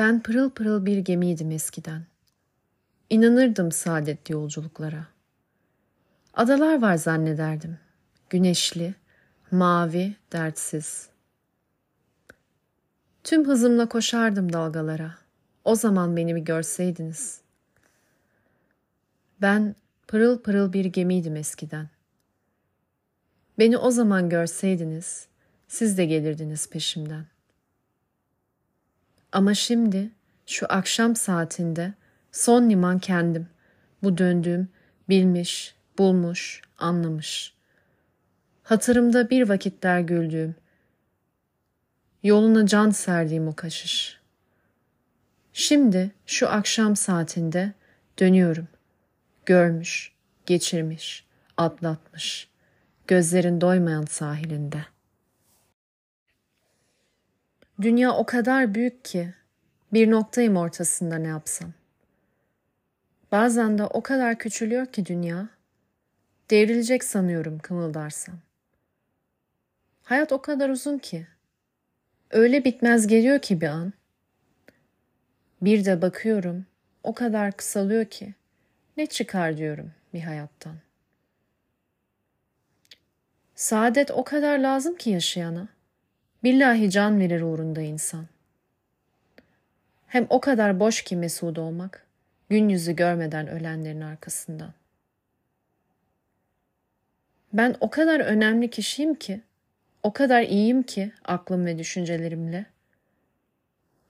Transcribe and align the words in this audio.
Ben 0.00 0.22
pırıl 0.22 0.50
pırıl 0.50 0.86
bir 0.86 0.98
gemiydim 0.98 1.50
eskiden. 1.50 2.02
İnanırdım 3.10 3.72
saadetli 3.72 4.32
yolculuklara. 4.32 5.06
Adalar 6.34 6.82
var 6.82 6.94
zannederdim. 6.94 7.78
Güneşli, 8.30 8.94
mavi, 9.50 10.16
dertsiz. 10.32 11.08
Tüm 13.24 13.48
hızımla 13.48 13.88
koşardım 13.88 14.52
dalgalara. 14.52 15.14
O 15.64 15.74
zaman 15.74 16.16
beni 16.16 16.36
bir 16.36 16.40
görseydiniz. 16.40 17.40
Ben 19.40 19.74
pırıl 20.08 20.38
pırıl 20.38 20.72
bir 20.72 20.84
gemiydim 20.84 21.36
eskiden. 21.36 21.88
Beni 23.58 23.78
o 23.78 23.90
zaman 23.90 24.28
görseydiniz, 24.28 25.26
siz 25.68 25.98
de 25.98 26.04
gelirdiniz 26.04 26.70
peşimden. 26.70 27.26
Ama 29.32 29.54
şimdi 29.54 30.10
şu 30.46 30.66
akşam 30.68 31.16
saatinde 31.16 31.94
son 32.32 32.70
liman 32.70 32.98
kendim. 32.98 33.48
Bu 34.02 34.18
döndüğüm 34.18 34.68
bilmiş, 35.08 35.74
bulmuş, 35.98 36.62
anlamış. 36.78 37.54
Hatırımda 38.62 39.30
bir 39.30 39.48
vakitler 39.48 40.00
güldüğüm, 40.00 40.54
yoluna 42.22 42.66
can 42.66 42.90
serdiğim 42.90 43.48
o 43.48 43.54
kaşış. 43.54 44.20
Şimdi 45.52 46.10
şu 46.26 46.48
akşam 46.48 46.96
saatinde 46.96 47.72
dönüyorum. 48.18 48.68
Görmüş, 49.46 50.12
geçirmiş, 50.46 51.24
atlatmış. 51.56 52.48
Gözlerin 53.06 53.60
doymayan 53.60 54.04
sahilinde. 54.04 54.84
Dünya 57.80 58.12
o 58.12 58.26
kadar 58.26 58.74
büyük 58.74 59.04
ki 59.04 59.34
bir 59.92 60.10
noktayım 60.10 60.56
ortasında 60.56 61.16
ne 61.16 61.28
yapsam. 61.28 61.72
Bazen 63.32 63.78
de 63.78 63.84
o 63.84 64.02
kadar 64.02 64.38
küçülüyor 64.38 64.86
ki 64.86 65.06
dünya, 65.06 65.48
devrilecek 66.50 67.04
sanıyorum 67.04 67.58
kımıldarsam. 67.58 68.34
Hayat 70.02 70.32
o 70.32 70.42
kadar 70.42 70.68
uzun 70.68 70.98
ki, 70.98 71.26
öyle 72.30 72.64
bitmez 72.64 73.06
geliyor 73.06 73.38
ki 73.38 73.60
bir 73.60 73.68
an. 73.68 73.92
Bir 75.62 75.84
de 75.84 76.02
bakıyorum, 76.02 76.66
o 77.02 77.14
kadar 77.14 77.52
kısalıyor 77.52 78.04
ki, 78.04 78.34
ne 78.96 79.06
çıkar 79.06 79.56
diyorum 79.56 79.92
bir 80.14 80.20
hayattan. 80.20 80.76
Saadet 83.54 84.10
o 84.10 84.24
kadar 84.24 84.58
lazım 84.58 84.96
ki 84.96 85.10
yaşayana. 85.10 85.68
Billahi 86.44 86.90
can 86.90 87.20
verir 87.20 87.40
uğrunda 87.40 87.80
insan. 87.80 88.26
Hem 90.06 90.26
o 90.28 90.40
kadar 90.40 90.80
boş 90.80 91.02
ki 91.02 91.16
mesud 91.16 91.56
olmak, 91.56 92.06
gün 92.48 92.68
yüzü 92.68 92.96
görmeden 92.96 93.48
ölenlerin 93.48 94.00
arkasından. 94.00 94.72
Ben 97.52 97.76
o 97.80 97.90
kadar 97.90 98.20
önemli 98.20 98.70
kişiyim 98.70 99.14
ki, 99.14 99.40
o 100.02 100.12
kadar 100.12 100.42
iyiyim 100.42 100.82
ki 100.82 101.12
aklım 101.24 101.66
ve 101.66 101.78
düşüncelerimle. 101.78 102.66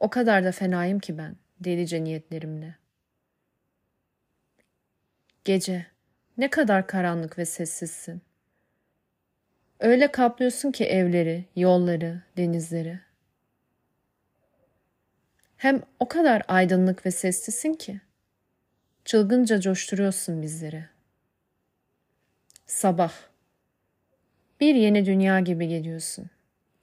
O 0.01 0.11
kadar 0.11 0.45
da 0.45 0.53
fenayım 0.53 0.99
ki 0.99 1.19
ben 1.19 1.37
delice 1.61 2.05
niyetlerimle. 2.05 2.75
Gece 5.45 5.87
ne 6.39 6.51
kadar 6.51 6.87
karanlık 6.87 7.39
ve 7.39 7.45
sessizsin. 7.45 8.23
Öyle 9.81 10.13
kaplıyorsun 10.13 10.73
ki 10.73 10.85
evleri, 10.85 11.45
yolları, 11.57 12.23
denizleri. 12.37 13.01
Hem 15.57 15.83
o 16.01 16.09
kadar 16.09 16.43
aydınlık 16.49 17.07
ve 17.07 17.11
sessizsin 17.11 17.75
ki 17.75 18.01
çılgınca 19.05 19.61
coşturuyorsun 19.61 20.43
bizleri. 20.43 20.85
Sabah. 22.67 23.13
Bir 24.61 24.75
yeni 24.75 25.07
dünya 25.07 25.41
gibi 25.41 25.69
geliyorsun. 25.69 26.31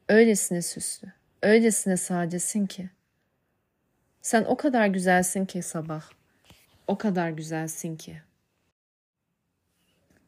Öylesine 0.09 0.61
süslü, 0.61 1.11
öylesine 1.41 1.97
sadesin 1.97 2.65
ki. 2.65 2.89
Sen 4.21 4.43
o 4.43 4.57
kadar 4.57 4.87
güzelsin 4.87 5.45
ki 5.45 5.61
sabah. 5.61 6.09
O 6.87 6.97
kadar 6.97 7.29
güzelsin 7.29 7.95
ki. 7.95 8.21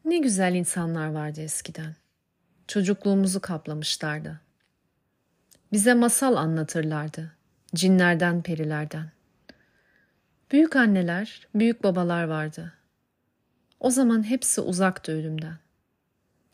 Ne 0.06 0.18
güzel 0.18 0.56
insanlar 0.56 1.08
vardı 1.08 1.42
eskiden. 1.42 1.96
Çocukluğumuzu 2.70 3.42
kaplamışlardı. 3.42 4.40
Bize 5.72 5.94
masal 5.94 6.36
anlatırlardı. 6.36 7.32
Cinlerden, 7.76 8.44
perilerden. 8.44 9.12
Büyük 10.52 10.76
anneler, 10.76 11.48
büyük 11.56 11.84
babalar 11.84 12.24
vardı. 12.24 12.74
O 13.80 13.90
zaman 13.90 14.24
hepsi 14.24 14.62
uzaktı 14.62 15.12
ölümden. 15.12 15.58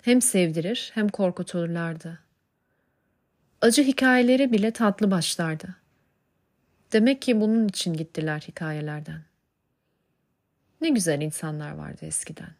Hem 0.01 0.21
sevdirir 0.21 0.91
hem 0.93 1.09
korkuturlardı. 1.09 2.19
Acı 3.61 3.83
hikayeleri 3.83 4.51
bile 4.51 4.71
tatlı 4.71 5.11
başlardı. 5.11 5.75
Demek 6.91 7.21
ki 7.21 7.41
bunun 7.41 7.67
için 7.67 7.93
gittiler 7.93 8.39
hikayelerden. 8.47 9.21
Ne 10.81 10.89
güzel 10.89 11.21
insanlar 11.21 11.71
vardı 11.71 11.99
eskiden. 12.01 12.55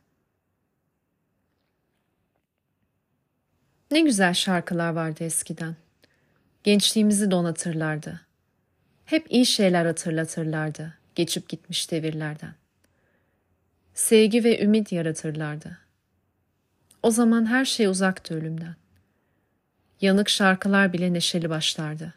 Ne 3.92 4.02
güzel 4.02 4.34
şarkılar 4.34 4.90
vardı 4.90 5.24
eskiden. 5.24 5.76
Gençliğimizi 6.64 7.32
donatırlardı. 7.32 8.22
Hep 9.06 9.32
iyi 9.32 9.46
şeyler 9.46 9.86
hatırlatırlardı 9.86 10.94
geçip 11.16 11.50
gitmiş 11.50 11.92
devirlerden. 11.92 12.54
Sevgi 13.94 14.44
ve 14.44 14.64
ümit 14.64 14.92
yaratırlardı. 14.92 15.78
O 17.04 17.12
zaman 17.12 17.46
her 17.46 17.66
şey 17.66 17.88
uzaktı 17.88 18.36
ölümden. 18.36 18.76
Yanık 20.02 20.30
şarkılar 20.30 20.94
bile 20.94 21.14
neşeli 21.14 21.50
başlardı. 21.50 22.14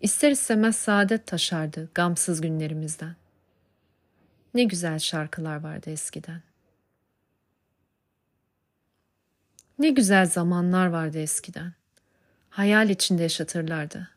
İster 0.00 0.30
istemez 0.30 0.76
saadet 0.76 1.26
taşardı 1.26 1.88
gamsız 1.94 2.40
günlerimizden. 2.40 3.16
Ne 4.54 4.64
güzel 4.64 4.98
şarkılar 4.98 5.56
vardı 5.56 5.90
eskiden. 5.90 6.42
Ne 9.78 9.90
güzel 9.90 10.26
zamanlar 10.26 10.86
vardı 10.86 11.18
eskiden. 11.18 11.72
Hayal 12.50 12.90
içinde 12.90 13.22
yaşatırlardı. 13.22 14.08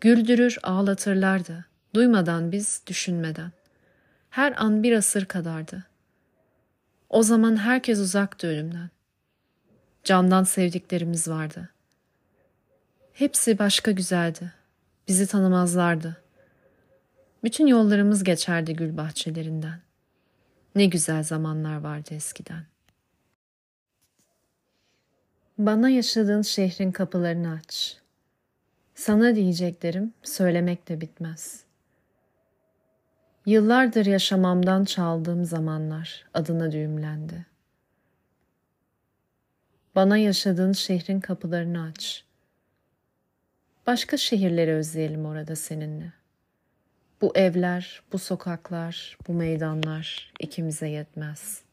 Güldürür, 0.00 0.58
ağlatırlardı. 0.62 1.64
Duymadan 1.94 2.52
biz, 2.52 2.82
düşünmeden. 2.86 3.52
Her 4.30 4.54
an 4.56 4.82
bir 4.82 4.92
asır 4.92 5.24
kadardı. 5.24 5.86
O 7.08 7.22
zaman 7.22 7.56
herkes 7.56 7.98
uzaktı 7.98 8.46
ölümden. 8.46 8.90
Candan 10.04 10.44
sevdiklerimiz 10.44 11.28
vardı. 11.28 11.68
Hepsi 13.12 13.58
başka 13.58 13.90
güzeldi. 13.90 14.52
Bizi 15.08 15.26
tanımazlardı. 15.26 16.16
Bütün 17.44 17.66
yollarımız 17.66 18.24
geçerdi 18.24 18.74
gül 18.74 18.96
bahçelerinden. 18.96 19.80
Ne 20.74 20.86
güzel 20.86 21.22
zamanlar 21.22 21.76
vardı 21.76 22.14
eskiden. 22.14 22.66
Bana 25.66 25.88
yaşadığın 25.88 26.42
şehrin 26.42 26.92
kapılarını 26.92 27.52
aç. 27.52 27.96
Sana 28.94 29.34
diyeceklerim 29.34 30.14
söylemek 30.22 30.88
de 30.88 31.00
bitmez. 31.00 31.64
Yıllardır 33.46 34.06
yaşamamdan 34.06 34.84
çaldığım 34.84 35.44
zamanlar 35.44 36.26
adına 36.34 36.72
düğümlendi. 36.72 37.46
Bana 39.94 40.16
yaşadığın 40.16 40.72
şehrin 40.72 41.20
kapılarını 41.20 41.82
aç. 41.82 42.24
Başka 43.86 44.16
şehirleri 44.16 44.72
özleyelim 44.72 45.26
orada 45.26 45.56
seninle. 45.56 46.12
Bu 47.20 47.32
evler, 47.36 48.02
bu 48.12 48.18
sokaklar, 48.18 49.18
bu 49.28 49.32
meydanlar 49.32 50.32
ikimize 50.40 50.88
yetmez.'' 50.88 51.69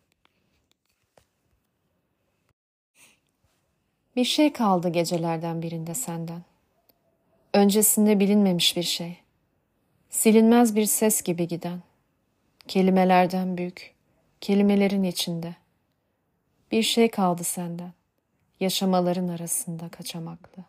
Bir 4.18 4.26
şey 4.26 4.54
kaldı 4.54 4.90
gecelerden 4.90 5.62
birinde 5.62 5.94
senden. 5.94 6.42
Öncesinde 7.54 8.20
bilinmemiş 8.20 8.78
bir 8.78 8.84
şey. 8.84 9.18
Silinmez 10.10 10.76
bir 10.76 10.86
ses 10.86 11.22
gibi 11.22 11.48
giden. 11.48 11.82
Kelimelerden 12.68 13.58
büyük, 13.58 13.96
kelimelerin 14.42 15.04
içinde. 15.04 15.56
Bir 16.72 16.84
şey 16.84 17.12
kaldı 17.12 17.44
senden. 17.44 17.92
Yaşamaların 18.60 19.28
arasında 19.28 19.90
kaçamaklı. 19.90 20.64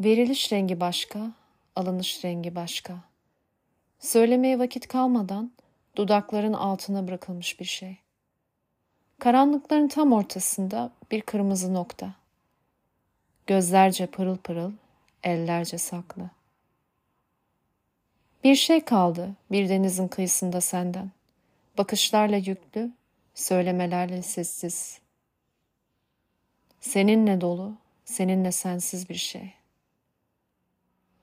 Veriliş 0.00 0.52
rengi 0.52 0.80
başka, 0.80 1.32
alınış 1.76 2.24
rengi 2.24 2.54
başka. 2.54 2.94
Söylemeye 3.98 4.58
vakit 4.58 4.88
kalmadan 4.88 5.52
dudakların 5.96 6.52
altına 6.52 7.08
bırakılmış 7.08 7.60
bir 7.60 7.64
şey. 7.64 7.96
Karanlıkların 9.22 9.88
tam 9.88 10.12
ortasında 10.12 10.90
bir 11.10 11.20
kırmızı 11.20 11.74
nokta. 11.74 12.14
Gözlerce 13.46 14.06
pırıl 14.06 14.36
pırıl, 14.36 14.72
ellerce 15.22 15.78
saklı. 15.78 16.30
Bir 18.44 18.54
şey 18.54 18.84
kaldı 18.84 19.30
bir 19.50 19.68
denizin 19.68 20.08
kıyısında 20.08 20.60
senden. 20.60 21.10
Bakışlarla 21.78 22.36
yüklü, 22.36 22.92
söylemelerle 23.34 24.22
sessiz. 24.22 25.00
Seninle 26.80 27.40
dolu, 27.40 27.74
seninle 28.04 28.52
sensiz 28.52 29.08
bir 29.08 29.14
şey. 29.14 29.54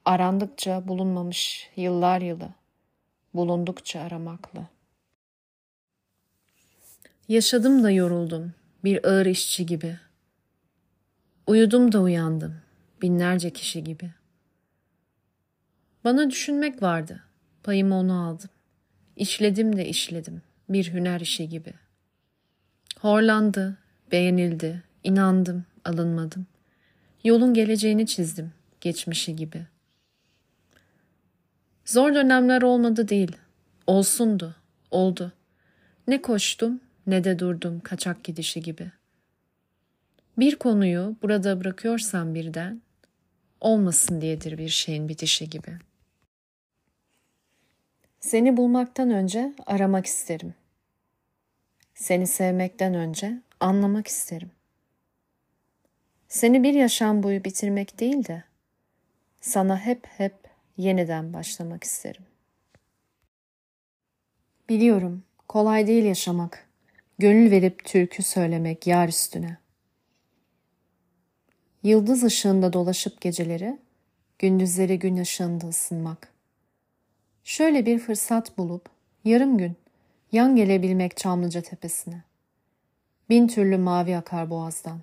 Arandıkça 0.06 0.88
bulunmamış 0.88 1.69
yıllar 1.75 2.22
yılı, 2.22 2.50
bulundukça 3.34 4.02
aramakla. 4.02 4.79
Yaşadım 7.30 7.84
da 7.84 7.92
yoruldum, 7.92 8.54
bir 8.84 9.08
ağır 9.08 9.26
işçi 9.26 9.66
gibi. 9.66 9.98
Uyudum 11.48 11.92
da 11.92 12.02
uyandım, 12.02 12.56
binlerce 13.02 13.50
kişi 13.50 13.84
gibi. 13.84 14.12
Bana 16.04 16.30
düşünmek 16.30 16.81
vardı, 16.81 17.24
payımı 17.64 17.96
onu 17.96 18.28
aldım. 18.28 18.50
İşledim 19.16 19.78
de 19.78 19.88
işledim, 19.88 20.42
bir 20.70 20.94
hüner 20.94 21.20
işi 21.20 21.50
gibi. 21.50 21.74
Horlandı, 23.00 23.78
beğenildi, 24.12 24.84
inandım, 25.04 25.66
alınmadım. 25.86 26.46
Yolun 27.24 27.54
geleceğini 27.54 28.08
çizdim, 28.08 28.52
geçmişi 28.81 29.36
gibi. 29.36 29.66
Zor 31.86 32.16
dönemler 32.16 32.62
olmadı 32.62 33.08
değil, 33.08 33.38
olsundu, 33.88 34.56
oldu. 34.92 35.31
Ne 36.08 36.22
koştum 36.22 36.81
ne 37.07 37.24
de 37.24 37.40
durdum 37.40 37.80
kaçak 37.80 38.24
gidişi 38.24 38.62
gibi. 38.62 38.92
Bir 40.38 40.56
konuyu 40.56 41.16
burada 41.22 41.62
bırakıyorsam 41.62 42.36
birden, 42.36 42.81
olmasın 43.62 44.22
diyedir 44.22 44.57
bir 44.57 44.69
şeyin 44.69 45.10
bitişi 45.10 45.50
gibi. 45.50 45.80
Seni 48.19 48.57
bulmaktan 48.57 49.10
önce 49.10 49.54
aramak 49.66 50.06
isterim. 50.06 50.54
Seni 51.96 52.28
sevmekten 52.28 52.94
önce 52.94 53.42
anlamak 53.60 54.07
isterim. 54.07 54.52
Seni 56.28 56.63
bir 56.63 56.74
yaşam 56.74 57.24
boyu 57.24 57.44
bitirmek 57.44 58.00
değil 58.00 58.25
de 58.25 58.44
sana 59.42 59.80
hep 59.80 60.07
hep 60.07 60.34
yeniden 60.78 61.34
başlamak 61.34 61.84
isterim. 61.84 62.24
Biliyorum 64.69 65.24
kolay 65.48 65.88
değil 65.88 66.04
yaşamak. 66.04 66.69
Gönül 67.19 67.51
verip 67.51 67.86
türkü 67.86 68.24
söylemek 68.24 68.88
yar 68.88 69.07
üstüne. 69.07 69.57
Yıldız 71.83 72.24
ışığında 72.24 72.74
dolaşıp 72.74 73.21
geceleri, 73.21 73.80
gündüzleri 74.39 75.00
gün 75.00 75.18
ışığında 75.18 75.68
ısınmak. 75.68 76.33
Şöyle 77.44 77.86
bir 77.86 78.00
fırsat 78.00 78.57
bulup 78.57 78.89
yarım 79.24 79.57
gün 79.57 79.75
yan 80.31 80.56
gelebilmek 80.56 81.18
Çamlıca 81.18 81.62
tepesine. 81.62 82.24
Bin 83.30 83.48
türlü 83.48 83.77
mavi 83.77 84.18
akar 84.18 84.50
boğazdan. 84.50 85.01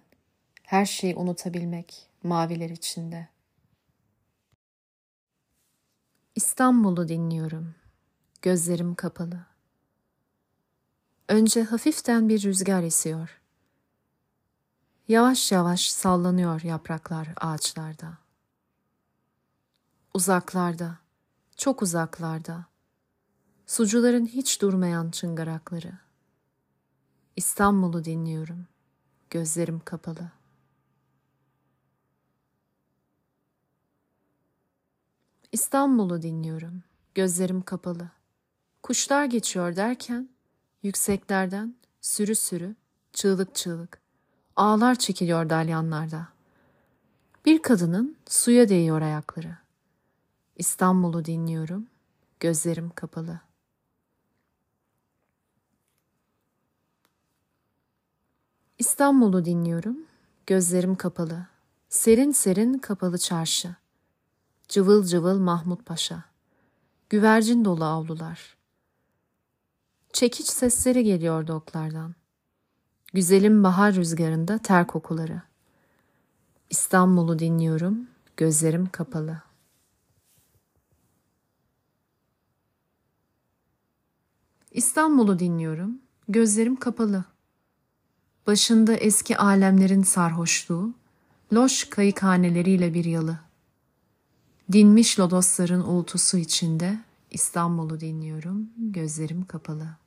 Her 0.62 0.84
şeyi 0.84 1.16
unutabilmek 1.16 2.08
maviler 2.22 2.70
içinde. 2.70 3.28
İstanbul'u 6.34 7.08
dinliyorum. 7.08 7.74
Gözlerim 8.42 8.94
kapalı. 8.94 9.55
Önce 11.28 11.62
hafiften 11.62 12.28
bir 12.28 12.42
rüzgar 12.42 12.82
esiyor. 12.82 13.40
Yavaş 15.08 15.52
yavaş 15.52 15.90
sallanıyor 15.90 16.62
yapraklar 16.62 17.28
ağaçlarda. 17.36 18.18
Uzaklarda, 20.14 20.98
çok 21.56 21.82
uzaklarda, 21.82 22.66
sucuların 23.66 24.26
hiç 24.26 24.62
durmayan 24.62 25.10
çıngırakları. 25.10 25.92
İstanbul'u 27.36 28.04
dinliyorum, 28.04 28.66
gözlerim 29.30 29.80
kapalı. 29.80 30.30
İstanbul'u 35.52 36.22
dinliyorum, 36.22 36.82
gözlerim 37.14 37.62
kapalı. 37.62 38.10
Kuşlar 38.82 39.24
geçiyor 39.24 39.76
derken 39.76 40.35
Yükseklerden 40.86 41.74
sürü 42.00 42.34
sürü, 42.34 42.74
çığlık 43.12 43.54
çığlık, 43.54 44.00
ağlar 44.56 44.94
çekiliyor 44.94 45.50
dalyanlarda. 45.50 46.28
Bir 47.44 47.62
kadının 47.62 48.16
suya 48.28 48.68
değiyor 48.68 49.02
ayakları. 49.02 49.56
İstanbul'u 50.56 51.24
dinliyorum, 51.24 51.86
gözlerim 52.40 52.90
kapalı. 52.90 53.40
İstanbul'u 58.78 59.44
dinliyorum, 59.44 59.98
gözlerim 60.46 60.94
kapalı. 60.96 61.46
Serin 61.88 62.32
serin 62.32 62.78
kapalı 62.78 63.18
çarşı. 63.18 63.74
Cıvıl 64.68 65.04
cıvıl 65.04 65.38
Mahmut 65.38 65.86
Paşa. 65.86 66.24
Güvercin 67.10 67.64
dolu 67.64 67.84
avlular. 67.84 68.55
Çekiç 70.16 70.46
sesleri 70.46 71.04
geliyordu 71.04 71.52
oklardan. 71.52 72.14
Güzelim 73.12 73.64
bahar 73.64 73.94
rüzgarında 73.94 74.58
ter 74.58 74.86
kokuları. 74.86 75.42
İstanbul'u 76.70 77.38
dinliyorum, 77.38 78.08
gözlerim 78.36 78.86
kapalı. 78.86 79.42
İstanbul'u 84.70 85.38
dinliyorum, 85.38 85.98
gözlerim 86.28 86.76
kapalı. 86.76 87.24
Başında 88.46 88.94
eski 88.94 89.38
alemlerin 89.38 90.02
sarhoşluğu, 90.02 90.94
loş 91.52 91.84
kayıkhaneleriyle 91.84 92.94
bir 92.94 93.04
yalı. 93.04 93.40
Dinmiş 94.72 95.20
lodosların 95.20 95.88
uğultusu 95.88 96.38
içinde 96.38 96.98
İstanbul'u 97.30 98.00
dinliyorum, 98.00 98.70
gözlerim 98.76 99.44
kapalı. 99.44 100.05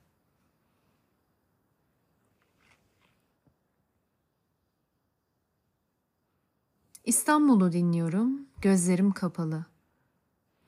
İstanbul'u 7.10 7.72
dinliyorum, 7.72 8.48
gözlerim 8.62 9.12
kapalı. 9.12 9.66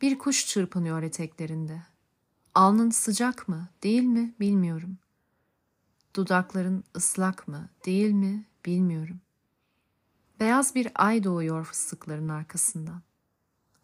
Bir 0.01 0.17
kuş 0.17 0.47
çırpınıyor 0.47 1.03
eteklerinde. 1.03 1.81
Alnın 2.55 2.89
sıcak 2.89 3.47
mı, 3.47 3.69
değil 3.83 4.03
mi 4.03 4.33
bilmiyorum. 4.39 4.97
Dudakların 6.15 6.83
ıslak 6.95 7.47
mı, 7.47 7.69
değil 7.85 8.11
mi 8.11 8.45
bilmiyorum. 8.65 9.21
Beyaz 10.39 10.75
bir 10.75 10.91
ay 10.95 11.23
doğuyor 11.23 11.65
fıstıkların 11.65 12.29
arkasından. 12.29 13.01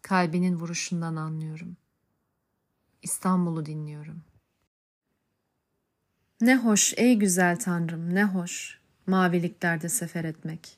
Kalbinin 0.02 0.56
vuruşundan 0.56 1.16
anlıyorum. 1.16 1.76
İstanbul'u 3.02 3.66
dinliyorum. 3.66 4.22
Ne 6.40 6.56
hoş 6.56 6.94
ey 6.96 7.16
güzel 7.16 7.58
tanrım, 7.58 8.14
ne 8.14 8.24
hoş 8.24 8.80
maviliklerde 9.06 9.88
sefer 9.88 10.24
etmek.'' 10.24 10.77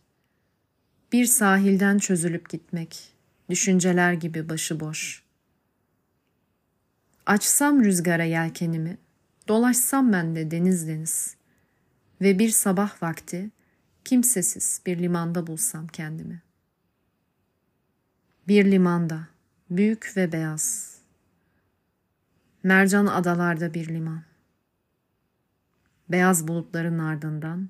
Bir 1.12 1.26
sahilden 1.26 1.98
çözülüp 1.98 2.48
gitmek, 2.48 3.12
düşünceler 3.50 4.12
gibi 4.12 4.48
başıboş. 4.48 5.22
Açsam 7.26 7.84
rüzgara 7.84 8.24
yelkenimi, 8.24 8.98
dolaşsam 9.48 10.12
ben 10.12 10.36
de 10.36 10.50
deniz 10.50 10.88
deniz 10.88 11.36
ve 12.20 12.38
bir 12.38 12.48
sabah 12.48 13.02
vakti 13.02 13.50
kimsesiz 14.04 14.80
bir 14.86 14.98
limanda 14.98 15.46
bulsam 15.46 15.86
kendimi. 15.86 16.42
Bir 18.48 18.70
limanda, 18.70 19.28
büyük 19.70 20.12
ve 20.16 20.32
beyaz. 20.32 20.96
Mercan 22.62 23.06
adalarda 23.06 23.74
bir 23.74 23.88
liman. 23.88 24.22
Beyaz 26.08 26.48
bulutların 26.48 26.98
ardından 26.98 27.68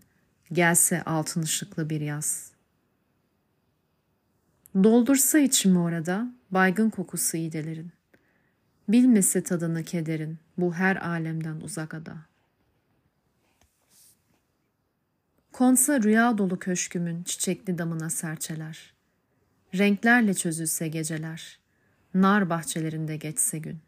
gelse 0.52 1.02
altın 1.02 1.42
ışıklı 1.42 1.90
bir 1.90 2.00
yaz.'' 2.00 2.49
Doldursa 4.74 5.38
içimi 5.38 5.78
orada 5.78 6.32
baygın 6.50 6.90
kokusu 6.90 7.36
iğdelerin. 7.36 7.92
Bilmese 8.88 9.42
tadını 9.42 9.84
kederin 9.84 10.38
bu 10.58 10.74
her 10.74 10.96
alemden 10.96 11.60
uzak 11.60 11.94
ada. 11.94 12.16
Konsa 15.52 16.02
rüya 16.02 16.38
dolu 16.38 16.58
köşkümün 16.58 17.22
çiçekli 17.22 17.78
damına 17.78 18.10
serçeler. 18.10 18.94
Renklerle 19.78 20.34
çözülse 20.34 20.88
geceler, 20.88 21.58
nar 22.14 22.50
bahçelerinde 22.50 23.16
geçse 23.16 23.58
gün. 23.58 23.78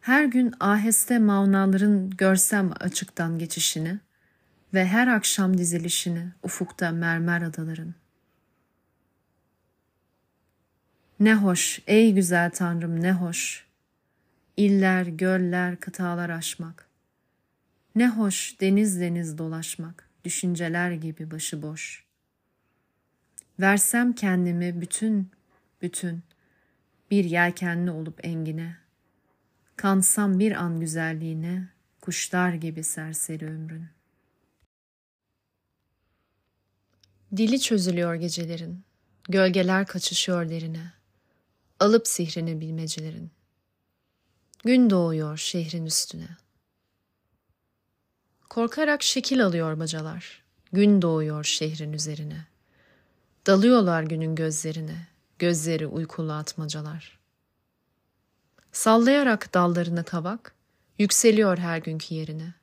Her 0.00 0.24
gün 0.24 0.54
aheste 0.60 1.18
mavnaların 1.18 2.10
görsem 2.10 2.70
açıktan 2.80 3.38
geçişini 3.38 4.00
ve 4.74 4.86
her 4.86 5.08
akşam 5.08 5.58
dizilişini 5.58 6.32
ufukta 6.42 6.90
mermer 6.90 7.42
adaların.'' 7.42 8.03
Ne 11.24 11.34
hoş 11.34 11.80
ey 11.86 12.12
güzel 12.12 12.50
Tanrım 12.50 13.02
ne 13.02 13.12
hoş. 13.12 13.66
İller, 14.56 15.06
göller, 15.06 15.80
kıtalar 15.80 16.30
aşmak. 16.30 16.88
Ne 17.94 18.08
hoş 18.08 18.60
deniz 18.60 19.00
deniz 19.00 19.38
dolaşmak, 19.38 20.08
düşünceler 20.24 20.90
gibi 20.92 21.30
başıboş. 21.30 22.04
Versem 23.60 24.12
kendimi 24.12 24.80
bütün, 24.80 25.30
bütün, 25.82 26.22
bir 27.10 27.24
yelkenli 27.24 27.90
olup 27.90 28.26
engine. 28.26 28.76
Kansam 29.76 30.38
bir 30.38 30.52
an 30.52 30.80
güzelliğine, 30.80 31.68
kuşlar 32.00 32.52
gibi 32.52 32.84
serseri 32.84 33.46
ömrün. 33.46 33.86
Dili 37.36 37.60
çözülüyor 37.60 38.14
gecelerin, 38.14 38.84
gölgeler 39.28 39.86
kaçışıyor 39.86 40.48
derine. 40.48 41.03
Alıp 41.80 42.08
sihrini 42.08 42.60
bilmecelerin. 42.60 43.30
Gün 44.64 44.90
doğuyor 44.90 45.36
şehrin 45.36 45.86
üstüne. 45.86 46.28
Korkarak 48.50 49.02
şekil 49.02 49.44
alıyor 49.46 49.78
bacalar. 49.78 50.42
Gün 50.72 51.02
doğuyor 51.02 51.44
şehrin 51.44 51.92
üzerine. 51.92 52.46
Dalıyorlar 53.46 54.02
günün 54.02 54.34
gözlerine. 54.34 55.06
Gözleri 55.38 55.86
uykulu 55.86 56.32
atmacalar. 56.32 57.18
Sallayarak 58.72 59.54
dallarını 59.54 60.04
kavak, 60.04 60.54
yükseliyor 60.98 61.58
her 61.58 61.78
günkü 61.78 62.14
yerine. 62.14 62.54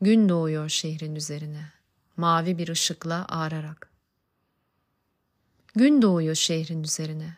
Gün 0.00 0.28
doğuyor 0.28 0.68
şehrin 0.68 1.14
üzerine, 1.14 1.72
mavi 2.16 2.58
bir 2.58 2.68
ışıkla 2.68 3.26
ağrarak. 3.28 3.90
Gün 5.74 6.02
doğuyor 6.02 6.34
şehrin 6.34 6.82
üzerine, 6.82 7.36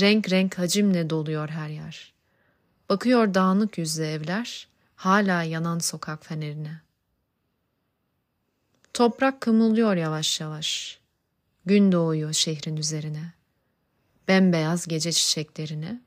renk 0.00 0.30
renk 0.30 0.58
hacimle 0.58 1.10
doluyor 1.10 1.48
her 1.48 1.68
yer. 1.68 2.12
Bakıyor 2.88 3.34
dağınık 3.34 3.78
yüzlü 3.78 4.04
evler, 4.04 4.68
hala 4.96 5.42
yanan 5.42 5.78
sokak 5.78 6.26
fenerine. 6.26 6.80
Toprak 8.94 9.40
kımıldıyor 9.40 9.96
yavaş 9.96 10.40
yavaş. 10.40 11.00
Gün 11.66 11.92
doğuyor 11.92 12.32
şehrin 12.32 12.76
üzerine. 12.76 13.32
Bembeyaz 14.28 14.88
gece 14.88 15.12
çiçeklerine 15.12 16.00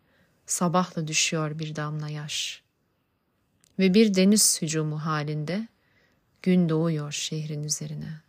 sabahla 0.46 1.08
düşüyor 1.08 1.60
bir 1.60 1.75
damla 1.75 2.10
yaş. 2.10 2.63
Ve 3.79 3.94
bir 3.94 4.13
deniz 4.13 4.62
hücumu 4.62 5.06
halinde 5.06 5.67
gün 6.41 6.70
doğuyor 6.70 7.12
şehrin 7.12 7.63
üzerine.'' 7.63 8.26